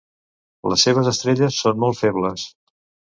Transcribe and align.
Les 0.71 0.85
seves 0.87 1.09
estrelles 1.11 1.59
són 1.65 1.79
molt 1.83 1.99
febles. 2.05 2.47